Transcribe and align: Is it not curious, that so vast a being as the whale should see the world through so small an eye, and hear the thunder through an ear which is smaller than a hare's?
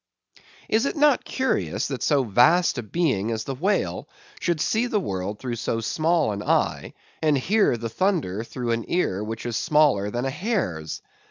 Is 0.67 0.87
it 0.87 0.95
not 0.95 1.23
curious, 1.25 1.87
that 1.89 2.01
so 2.01 2.23
vast 2.23 2.79
a 2.79 2.81
being 2.81 3.29
as 3.29 3.43
the 3.43 3.53
whale 3.53 4.09
should 4.39 4.59
see 4.59 4.87
the 4.87 4.99
world 4.99 5.37
through 5.37 5.57
so 5.57 5.79
small 5.79 6.31
an 6.31 6.41
eye, 6.41 6.95
and 7.21 7.37
hear 7.37 7.77
the 7.77 7.87
thunder 7.87 8.43
through 8.43 8.71
an 8.71 8.85
ear 8.89 9.23
which 9.23 9.45
is 9.45 9.55
smaller 9.57 10.09
than 10.09 10.25
a 10.25 10.31
hare's? 10.31 11.03